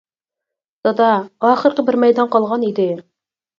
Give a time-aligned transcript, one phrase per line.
[0.87, 1.09] -دادا،
[1.51, 2.91] ئاخىرقى بىر مەيدان قالغان ئىدى.